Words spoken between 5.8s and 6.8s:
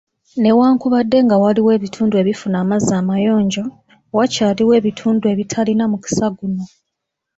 mukisa guno